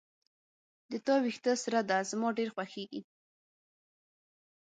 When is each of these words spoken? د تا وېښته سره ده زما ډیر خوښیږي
د 0.91 0.93
تا 1.05 1.15
وېښته 1.23 1.53
سره 1.63 1.79
ده 1.89 1.97
زما 2.09 2.27
ډیر 2.37 2.49
خوښیږي 2.55 3.01